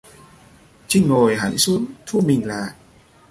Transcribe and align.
Trinh 0.87 1.07
ngồi 1.07 1.35
hẳn 1.35 1.57
xuống 1.57 1.85
thu 2.05 2.21
mình 2.25 2.47
lại 2.47 2.69